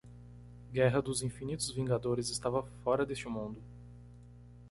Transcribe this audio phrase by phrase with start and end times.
[0.71, 3.61] Guerra dos Infinitos Vingadores estava fora deste mundo.